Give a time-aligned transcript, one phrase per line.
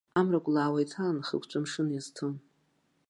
[0.19, 2.33] Амра кәлаауа иҭаланы хыгәҵәы амшын иазцон.